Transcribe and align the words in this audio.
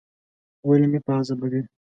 ولي 0.67 0.87
مې 0.91 0.99
په 1.05 1.11
عذابوې؟ 1.17 1.61